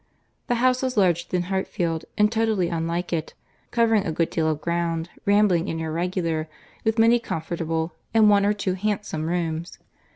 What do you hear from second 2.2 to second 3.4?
totally unlike it,